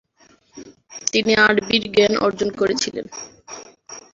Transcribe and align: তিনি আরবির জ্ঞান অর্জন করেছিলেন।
তিনি 1.11 1.31
আরবির 1.45 1.83
জ্ঞান 1.93 2.13
অর্জন 2.25 2.49
করেছিলেন। 2.59 3.05